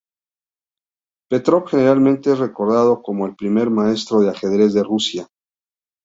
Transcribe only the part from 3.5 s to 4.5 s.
maestro de